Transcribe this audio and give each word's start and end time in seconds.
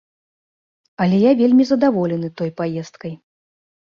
Але 1.03 1.17
я 1.23 1.31
вельмі 1.41 1.67
задаволены 1.73 2.27
той 2.41 2.49
паездкай. 2.61 3.13